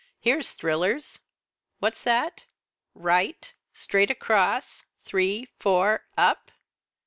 Here's 0.19 0.53
thrillers. 0.53 1.19
What's 1.77 2.01
that? 2.01 2.45
'Right 2.95 3.53
straight 3.71 4.09
across 4.09 4.83
three 5.03 5.47
four 5.59 6.05
up!' 6.17 6.49